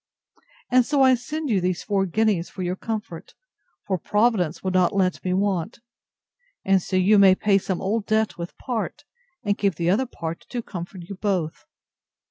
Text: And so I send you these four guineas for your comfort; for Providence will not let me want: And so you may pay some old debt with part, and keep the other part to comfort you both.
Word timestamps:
And 0.71 0.83
so 0.83 1.03
I 1.03 1.13
send 1.13 1.51
you 1.51 1.61
these 1.61 1.83
four 1.83 2.07
guineas 2.07 2.49
for 2.49 2.63
your 2.63 2.75
comfort; 2.75 3.35
for 3.85 3.99
Providence 3.99 4.63
will 4.63 4.71
not 4.71 4.95
let 4.95 5.23
me 5.23 5.31
want: 5.31 5.79
And 6.65 6.81
so 6.81 6.95
you 6.95 7.19
may 7.19 7.35
pay 7.35 7.59
some 7.59 7.83
old 7.83 8.07
debt 8.07 8.35
with 8.35 8.57
part, 8.57 9.03
and 9.43 9.59
keep 9.59 9.75
the 9.75 9.91
other 9.91 10.07
part 10.07 10.43
to 10.49 10.63
comfort 10.63 11.03
you 11.07 11.13
both. 11.13 11.65